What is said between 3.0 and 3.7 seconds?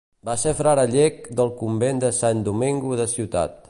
de Ciutat.